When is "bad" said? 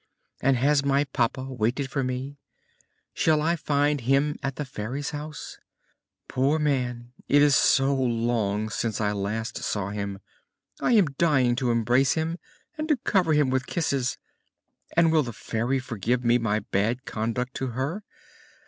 16.61-17.05